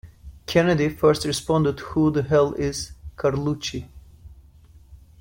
Kennedy 0.47 0.89
first 0.89 1.25
responded 1.25 1.79
Who 1.79 2.09
the 2.09 2.23
hell 2.23 2.53
is 2.53 2.93
Carlucci? 3.17 3.87